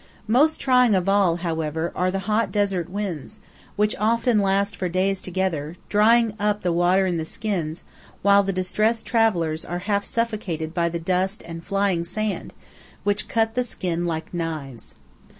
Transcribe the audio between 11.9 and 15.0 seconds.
sand which cut the skin like knives.